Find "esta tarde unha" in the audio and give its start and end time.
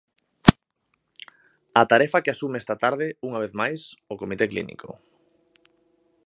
2.61-3.41